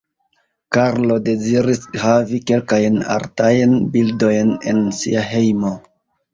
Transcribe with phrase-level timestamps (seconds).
[0.77, 5.77] Karlo deziris havi kelkajn artajn bildojn en sia hejmo.